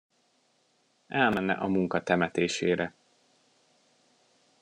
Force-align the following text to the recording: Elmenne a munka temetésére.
Elmenne 1.07 1.53
a 1.53 1.67
munka 1.67 2.03
temetésére. 2.03 2.93